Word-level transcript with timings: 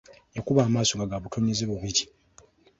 Yakuba 0.35 0.59
amaaso 0.63 0.93
nga 0.95 1.09
gabutonyeze 1.11 1.63
bubiri. 1.71 2.03